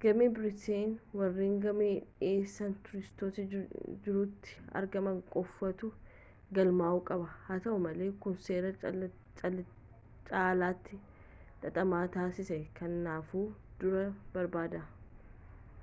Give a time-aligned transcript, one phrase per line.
[0.00, 3.46] gama biraatiin warreen gama dhiheessi tuuristootaa
[4.06, 5.88] jirutti argaman qofaatu
[6.58, 8.72] galmaa'uu qaba haa ta'u malee kun seera
[10.34, 10.98] caalaatti
[11.64, 13.46] xaxamaa taasisa kanaafuu
[13.86, 14.04] dura
[14.36, 14.82] barbaadaa